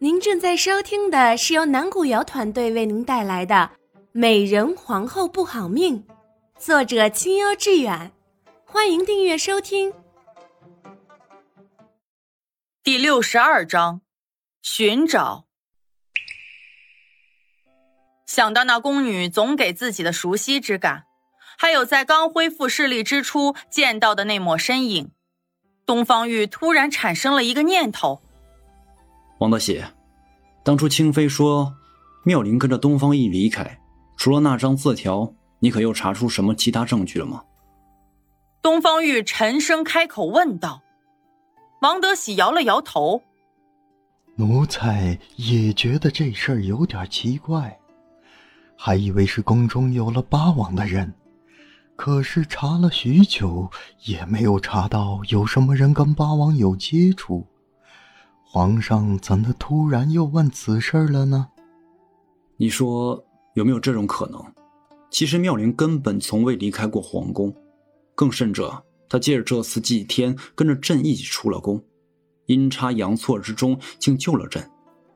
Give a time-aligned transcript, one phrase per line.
[0.00, 3.72] 您正在收听的是由南古瑶团队为您带来的
[4.12, 6.04] 《美人皇后不好命》，
[6.56, 8.12] 作者清幽致远，
[8.64, 9.92] 欢迎订阅收听。
[12.84, 14.02] 第六十二章，
[14.62, 15.46] 寻找。
[18.24, 21.06] 想到那宫女总给自己的熟悉之感，
[21.58, 25.10] 还有在刚恢复视力之初见到的那抹身影，
[25.84, 28.22] 东方玉突然产生了一个念头。
[29.38, 29.82] 王德喜，
[30.64, 31.74] 当初清妃说
[32.24, 33.80] 妙龄跟着东方奕离开，
[34.16, 37.44] 除了那张字条，你可又查出什么其他证据了吗？
[38.60, 40.82] 东方玉沉声开口问道。
[41.80, 43.22] 王德喜摇了摇头，
[44.34, 47.78] 奴才也觉得这事儿有点奇怪，
[48.76, 51.14] 还以为是宫中有了八王的人，
[51.94, 53.70] 可是查了许久，
[54.02, 57.46] 也没有查到有什么人跟八王有接触。
[58.50, 61.48] 皇上怎的突然又问此事了呢？
[62.56, 64.42] 你说有没有这种可能？
[65.10, 67.54] 其实妙龄根本从未离开过皇宫，
[68.14, 71.82] 更甚者，他借着这次祭天，跟着朕一起出了宫，
[72.46, 74.66] 阴差阳错之中竟救了朕，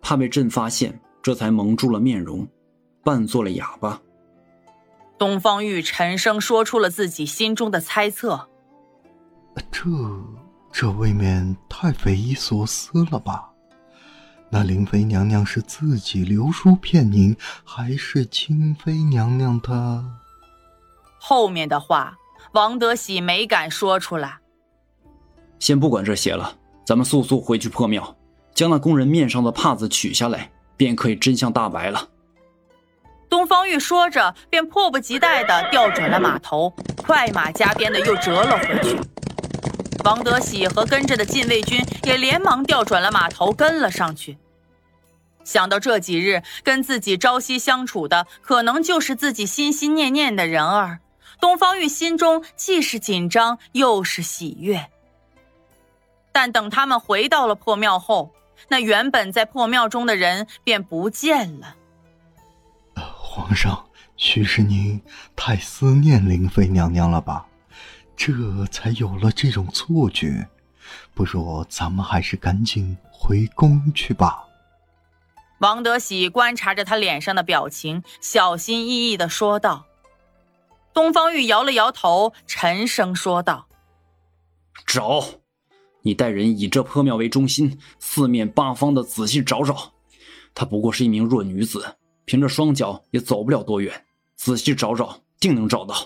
[0.00, 2.46] 怕被朕发现，这才蒙住了面容，
[3.04, 4.02] 扮作了哑巴。
[5.16, 8.48] 东方玉沉声说出了自己心中的猜测。
[9.70, 9.88] 这。
[10.72, 13.48] 这未免太匪夷所思了吧？
[14.48, 20.04] 那灵妃娘娘是自己留书骗您，还是清妃娘娘她？
[21.18, 22.16] 后面的话，
[22.52, 24.38] 王德喜没敢说出来。
[25.58, 28.16] 先不管这些了，咱们速速回去破庙，
[28.54, 32.08] 将那工人面上的帕子取下来，便可以真相大白了。
[33.28, 38.98] 东方玉说着，便迫不及待的调转了马头，快马加鞭的又折了回去。
[40.04, 44.38] 王德喜和跟着的禁卫军也连忙调转了马头，跟了上去。
[45.44, 51.00] 想到这几日跟自己朝夕相处的，可能就是自己心心念念的人儿，
[51.40, 54.90] 东方玉心中既是紧张又是喜悦。
[56.32, 58.32] 但等他们回到了破庙后，
[58.68, 61.74] 那原本在破庙中的人便不见了。
[62.94, 63.84] 皇上，
[64.16, 65.00] 许是您
[65.34, 67.46] 太思念灵妃娘娘了吧？
[68.22, 70.46] 这才有了这种错觉，
[71.14, 74.44] 不如咱们还是赶紧回宫去吧。
[75.60, 79.86] 王德喜观察着他脸上的表情，小心翼翼的说道。
[80.92, 83.66] 东方玉摇了摇头，沉声说道
[84.84, 85.24] ：“找，
[86.02, 89.94] 你带人以这破庙为中心，四面八方的仔细找找。
[90.54, 94.04] 她不过是一名弱女子，凭着双脚也走不了多远，
[94.36, 95.96] 仔细找找，定能找到。”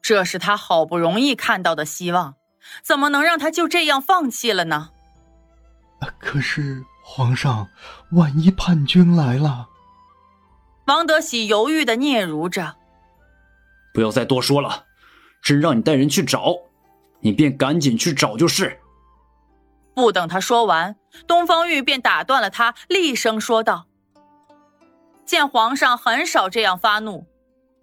[0.00, 2.36] 这是他好不容易看到的希望，
[2.82, 4.90] 怎么能让他就这样放弃了呢？
[6.18, 7.68] 可是皇上，
[8.12, 9.68] 万一叛军来了？
[10.86, 12.76] 王德喜犹豫的嗫嚅着
[13.92, 14.86] ：“不要再多说了，
[15.42, 16.54] 朕让你带人去找，
[17.20, 18.80] 你便赶紧去找就是。”
[19.94, 23.86] 不等他说完，东方玉便打断了他，厉声说道
[25.26, 27.26] ：“见皇上很少这样发怒，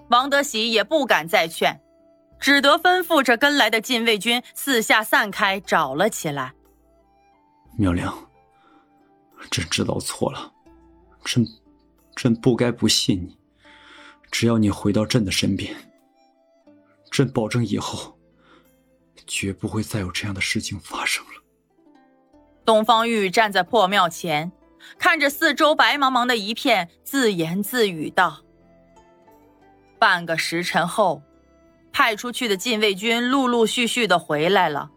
[0.09, 1.79] 王德喜也不敢再劝。”
[2.39, 6.53] 只得吩咐着跟来的禁卫军四下散开，找了起来。
[7.77, 8.07] 妙龄，
[9.49, 10.53] 朕知道错了，
[11.23, 11.45] 朕，
[12.15, 13.37] 朕不该不信你。
[14.31, 15.75] 只要你回到朕的身边，
[17.09, 18.17] 朕保证以后
[19.25, 21.31] 绝不会再有这样的事情发生了。
[22.63, 24.51] 东方玉站在破庙前，
[24.97, 28.41] 看着四周白茫茫的一片，自言自语道
[29.97, 31.21] ：“半个时辰后。”
[31.97, 34.91] 派出去的禁卫军陆陆续续的回来了，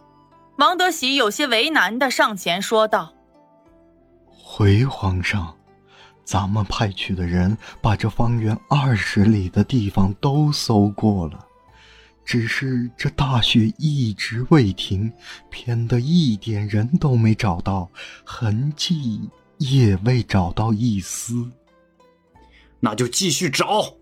[0.57, 3.15] 王德喜有些为难的上前说道
[4.29, 5.57] ：“回皇上，
[6.25, 11.39] 咱们派去的人把这方圆二十里的地方都搜过了，
[12.25, 15.13] 只是这大雪一直未停，
[15.51, 17.89] 偏的一点人都没找到，
[18.25, 19.21] 痕迹
[19.59, 21.49] 也未找到一丝。
[22.81, 23.95] 那就继续找。”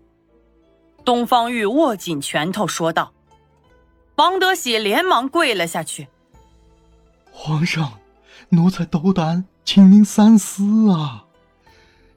[1.07, 3.13] 东方玉握紧拳头说道
[4.17, 6.09] ：“王德喜连忙跪了下去。
[7.31, 7.93] 皇上，
[8.49, 11.23] 奴才斗胆，请您三思啊！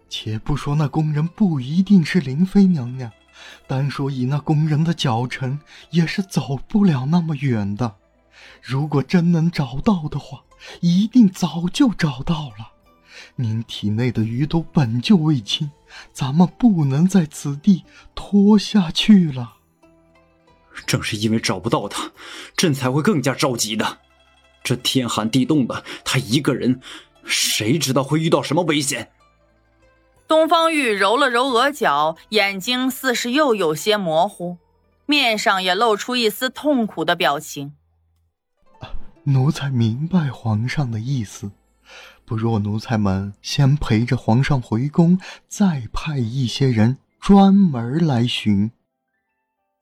[0.08, 3.12] 且不说那工人不一定是灵妃娘娘，
[3.68, 5.60] 单说以那工人的脚程，
[5.90, 7.94] 也是走不了那么远的。
[8.60, 10.42] 如果真能找到的话，
[10.80, 12.72] 一定早就找到了。
[13.36, 15.70] 您体内的余毒本就未清。”
[16.12, 17.84] 咱们不能在此地
[18.14, 19.54] 拖下去了。
[20.86, 22.12] 正是因为找不到他，
[22.56, 23.98] 朕才会更加着急的。
[24.62, 26.80] 这天寒地冻的，他一个人
[27.24, 29.10] 谁知道会遇到什么危险？
[30.28, 34.58] 东方玉揉了揉额角，眼睛似是又有些模糊，
[35.06, 37.74] 面上也露出一丝痛苦的表情。
[39.24, 41.50] 奴才明白皇上的意思，
[42.30, 45.18] 不若奴才们先陪着皇上回宫，
[45.48, 48.70] 再派一些人专门来寻。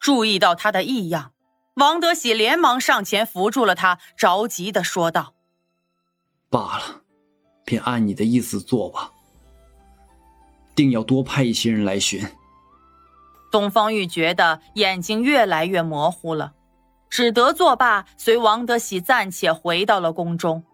[0.01, 1.33] 注意到他的异样，
[1.75, 5.35] 王德喜连忙上前扶住了他，着急的说道
[6.49, 7.03] ：“罢了，
[7.67, 9.13] 便按你的意思做吧。
[10.75, 12.27] 定要多派一些人来寻。”
[13.53, 16.55] 东方玉觉得眼睛越来越模糊了。
[17.11, 20.65] 只得作罢，随王德喜暂且回到了宫中。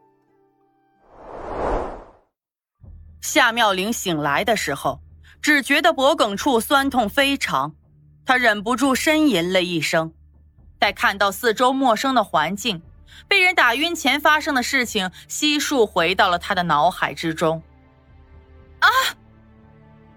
[3.24, 5.00] 夏妙玲醒来的时候，
[5.40, 7.74] 只觉得脖颈处酸痛非常，
[8.26, 10.12] 她忍不住呻吟了一声。
[10.78, 12.82] 待看到四周陌生的环境，
[13.26, 17.62] 被人打晕前发生的事情悉数回到了她的脑海之中。
[18.80, 18.88] 啊！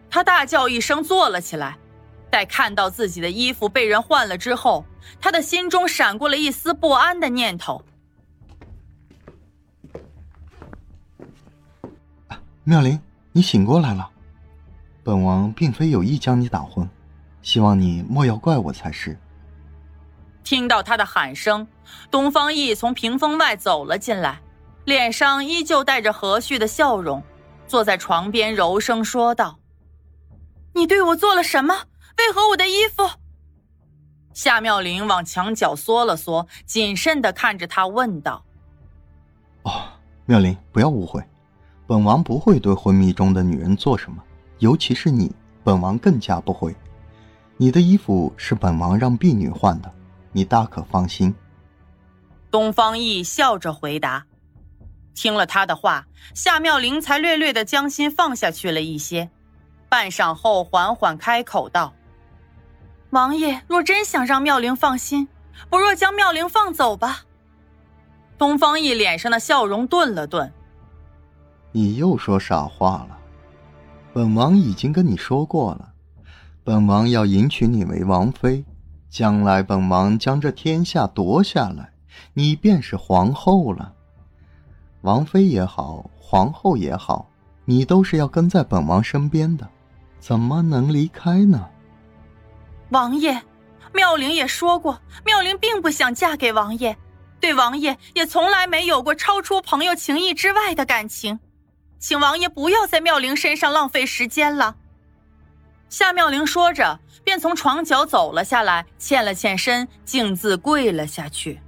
[0.10, 1.78] 她大叫一声，坐了起来。
[2.30, 4.84] 待看到自己的衣服被人换了之后，
[5.22, 7.82] 他的心中闪过了一丝不安的念头。
[12.70, 13.00] 妙龄，
[13.32, 14.10] 你醒过来了。
[15.02, 16.86] 本王并非有意将你打昏，
[17.42, 19.18] 希望你莫要怪我才是。
[20.44, 21.66] 听到他的喊声，
[22.12, 24.42] 东方奕从屏风外走了进来，
[24.84, 27.24] 脸上依旧带着和煦的笑容，
[27.68, 29.60] 坐在床边柔声说道
[30.76, 31.74] ：“你对我做了什么？”
[32.20, 33.10] 为何我的衣服？
[34.34, 38.44] 夏妙玲往墙角缩了缩，谨慎的看着他问道
[39.64, 39.88] ：“哦，
[40.26, 41.24] 妙玲，不要误会，
[41.88, 44.22] 本王不会对昏迷中的女人做什么，
[44.60, 46.76] 尤其是你，本王更加不会。
[47.56, 49.90] 你的衣服是本王让婢女换的，
[50.34, 51.34] 你大可放心。”
[52.52, 54.26] 东方奕笑着回答。
[55.16, 56.06] 听了他的话，
[56.36, 59.30] 夏妙玲才略略的将心放下去了一些，
[59.90, 61.94] 半晌后缓缓开口道。
[63.12, 65.28] 王爷若真想让妙龄放心，
[65.70, 67.24] 不若将妙龄放走吧。
[68.38, 70.54] 东方奕脸上的笑容顿了顿，
[71.72, 73.18] 你又说傻话了。
[74.14, 75.94] 本王已经跟你说过了，
[76.64, 78.66] 本王要迎娶你为王妃，
[79.10, 81.94] 将来本王将这天下夺下来，
[82.34, 83.94] 你便是皇后了。
[85.02, 87.30] 王妃也好，皇后也好，
[87.66, 89.68] 你都是要跟在本王身边的，
[90.20, 91.68] 怎么能离开呢？
[92.90, 93.42] 王爷，
[93.94, 96.98] 妙龄也说过，妙龄并不想嫁给王爷，
[97.40, 101.40] 对王爷也从来没有过超出朋友情谊之外的感情，
[102.00, 104.76] 请王爷不要在妙龄身上浪费时间了。
[105.90, 111.60] 夏妙龄说着，便从床角走了下来，欠了欠身，径自跪了下去。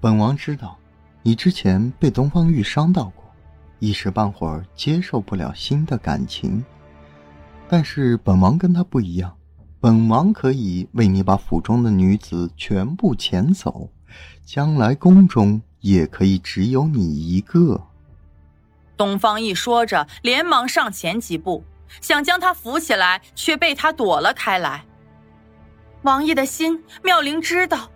[0.00, 0.78] 本王知道，
[1.22, 3.24] 你之前被东方玉伤到过，
[3.78, 6.64] 一时半会儿接受不了新的感情，
[7.68, 9.34] 但是本王跟他不一样。
[9.80, 13.90] 本王可以为你把府中的女子全部遣走，
[14.44, 17.80] 将来宫中也可以只有你一个。
[18.98, 21.64] 东方一说着，连忙上前几步，
[22.02, 24.84] 想将他扶起来，却被他躲了开来。
[26.02, 27.90] 王爷的心，妙龄知道，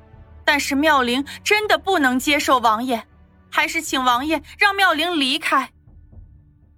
[0.44, 3.04] 但是妙龄真的不能接受王爷，
[3.50, 5.70] 还是请王爷让妙龄离开。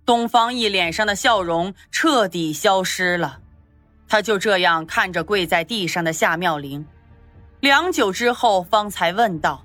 [0.06, 3.41] 东方一脸上的笑容彻底消失了。
[4.06, 6.87] 他就这样看着跪在地上的夏妙玲，
[7.60, 9.65] 良久之后，方才问道：“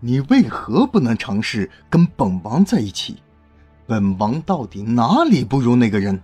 [0.00, 3.22] 你为何不能尝试跟本王在一起？
[3.86, 6.20] 本王到底哪里不如那个人？”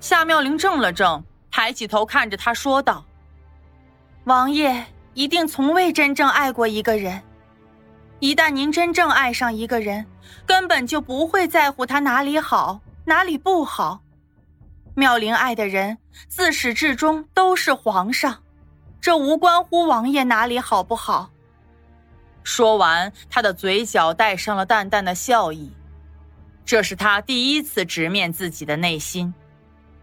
[0.00, 3.04] 夏妙玲怔了怔，抬起头看着他说道
[4.24, 7.20] ：“王爷一定从未真正爱过一个人。
[8.20, 10.06] 一旦您真正爱上一个人，
[10.46, 14.00] 根本就不会在乎他哪里好，哪里不好。”
[14.94, 18.42] 妙龄爱的人自始至终都是皇上，
[19.00, 21.30] 这无关乎王爷哪里好不好。
[22.42, 25.70] 说完，他的嘴角带上了淡淡的笑意，
[26.68, 29.32] 这是他第一次直面自己的内心，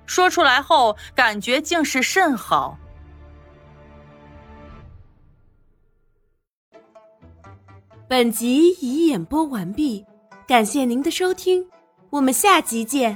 [0.08, 2.76] 说出来后感觉竟是甚好。
[8.08, 10.04] 本集已演播完毕，
[10.48, 11.70] 感谢您的收听，
[12.10, 13.16] 我们下集见。